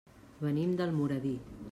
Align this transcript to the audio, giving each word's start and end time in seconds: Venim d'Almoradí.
Venim 0.45 0.71
d'Almoradí. 0.79 1.35